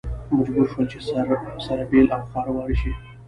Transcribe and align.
مجبور 0.37 0.65
شول 0.73 0.85
چې 0.93 0.99
سره 1.67 1.81
بېل 1.91 2.07
او 2.15 2.21
خواره 2.29 2.51
واره 2.55 2.75
شي. 2.81 2.91